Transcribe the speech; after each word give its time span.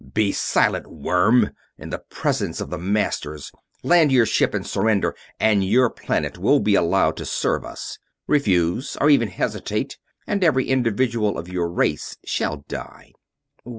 "Be 0.15 0.31
silent, 0.31 0.87
worm, 0.87 1.51
in 1.77 1.91
the 1.91 1.99
presence 1.99 2.59
of 2.59 2.71
the 2.71 2.79
Masters. 2.79 3.51
Land 3.83 4.11
your 4.11 4.25
ship 4.25 4.55
and 4.55 4.65
surrender, 4.65 5.15
and 5.39 5.63
your 5.63 5.91
planet 5.91 6.39
will 6.39 6.59
be 6.59 6.73
allowed 6.73 7.17
to 7.17 7.25
serve 7.27 7.63
us. 7.63 7.99
Refuse, 8.25 8.97
or 8.99 9.11
even 9.11 9.27
hesitate, 9.27 9.99
and 10.25 10.43
every 10.43 10.65
individual 10.69 11.37
of 11.37 11.49
your 11.49 11.69
race 11.69 12.17
shall 12.25 12.65
die." 12.67 13.11